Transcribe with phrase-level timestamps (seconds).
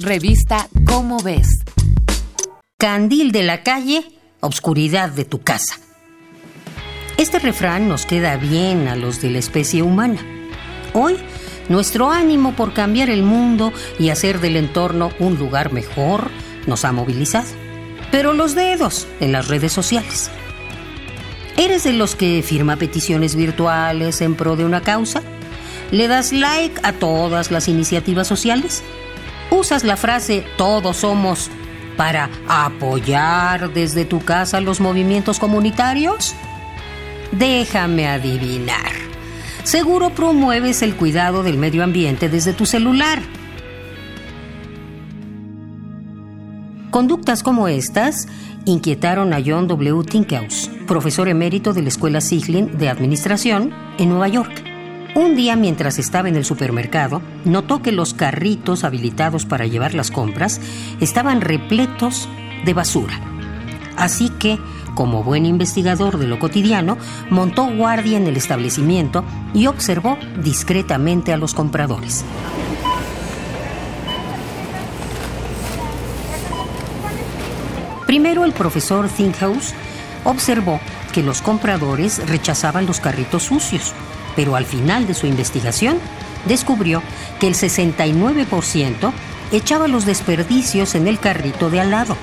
[0.00, 1.46] Revista Cómo ves.
[2.76, 4.04] Candil de la calle,
[4.40, 5.76] obscuridad de tu casa.
[7.16, 10.18] Este refrán nos queda bien a los de la especie humana.
[10.94, 11.16] Hoy,
[11.68, 16.28] nuestro ánimo por cambiar el mundo y hacer del entorno un lugar mejor
[16.66, 17.46] nos ha movilizado.
[18.10, 20.28] Pero los dedos en las redes sociales.
[21.56, 25.22] ¿Eres de los que firma peticiones virtuales en pro de una causa?
[25.92, 28.82] ¿Le das like a todas las iniciativas sociales?
[29.50, 31.50] ¿Usas la frase todos somos
[31.96, 36.34] para apoyar desde tu casa los movimientos comunitarios?
[37.32, 38.92] Déjame adivinar.
[39.64, 43.22] Seguro promueves el cuidado del medio ambiente desde tu celular.
[46.90, 48.28] Conductas como estas
[48.66, 50.04] inquietaron a John W.
[50.04, 54.73] Tinkhaus, profesor emérito de la Escuela Siglin de Administración en Nueva York.
[55.14, 60.10] Un día mientras estaba en el supermercado, notó que los carritos habilitados para llevar las
[60.10, 60.60] compras
[61.00, 62.28] estaban repletos
[62.64, 63.20] de basura.
[63.96, 64.58] Así que,
[64.96, 66.98] como buen investigador de lo cotidiano,
[67.30, 72.24] montó guardia en el establecimiento y observó discretamente a los compradores.
[78.08, 79.74] Primero el profesor Thinkhouse
[80.24, 80.80] observó
[81.12, 83.92] que los compradores rechazaban los carritos sucios,
[84.36, 85.98] pero al final de su investigación
[86.46, 87.02] descubrió
[87.40, 89.12] que el 69%
[89.52, 92.16] echaba los desperdicios en el carrito de al lado.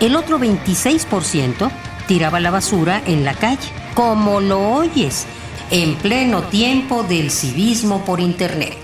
[0.00, 1.70] El otro 26%
[2.06, 5.26] tiraba la basura en la calle, como lo oyes,
[5.70, 8.76] en pleno tiempo del civismo por Internet.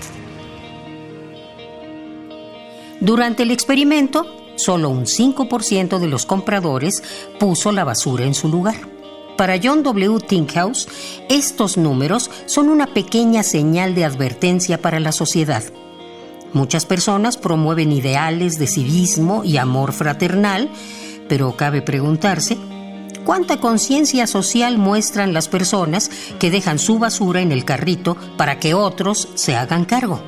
[2.99, 7.01] Durante el experimento, solo un 5% de los compradores
[7.39, 8.90] puso la basura en su lugar.
[9.41, 10.19] Para John W.
[10.19, 10.87] Tinkhouse,
[11.27, 15.63] estos números son una pequeña señal de advertencia para la sociedad.
[16.53, 20.69] Muchas personas promueven ideales de civismo y amor fraternal,
[21.27, 22.55] pero cabe preguntarse,
[23.25, 28.75] ¿cuánta conciencia social muestran las personas que dejan su basura en el carrito para que
[28.75, 30.21] otros se hagan cargo?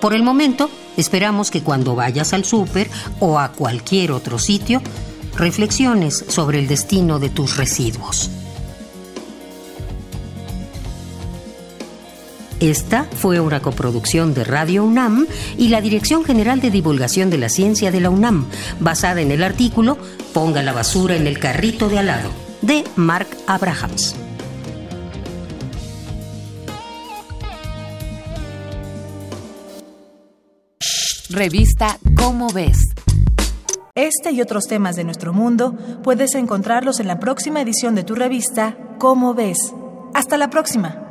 [0.00, 2.90] Por el momento, esperamos que cuando vayas al súper
[3.20, 4.82] o a cualquier otro sitio,
[5.36, 8.30] reflexiones sobre el destino de tus residuos.
[12.60, 15.26] Esta fue una coproducción de Radio UNAM
[15.56, 18.46] y la Dirección General de Divulgación de la Ciencia de la UNAM,
[18.80, 19.96] basada en el artículo
[20.34, 22.30] Ponga la basura en el carrito de al lado,
[22.60, 24.14] de Mark Abrahams.
[31.30, 32.90] Revista Cómo ves.
[33.96, 38.14] Este y otros temas de nuestro mundo puedes encontrarlos en la próxima edición de tu
[38.14, 39.74] revista Cómo ves.
[40.14, 41.09] Hasta la próxima.